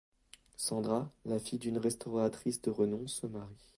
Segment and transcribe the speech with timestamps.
[0.57, 3.69] Sandra, la fille d'une restauratrice de renom, se marie.